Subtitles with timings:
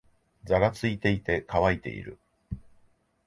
[0.45, 2.17] ざらついていて、乾いている